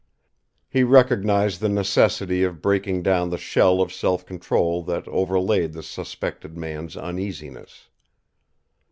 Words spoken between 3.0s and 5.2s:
down the shell of self control that